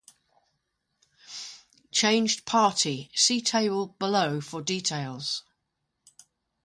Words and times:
Changed 1.91 2.47
party, 2.47 3.11
see 3.13 3.39
table 3.39 3.89
below 3.99 4.41
for 4.41 4.59
details. 4.59 5.43